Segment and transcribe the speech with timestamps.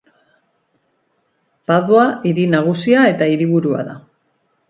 [1.71, 3.97] Padua hiri nagusia eta hiriburua da.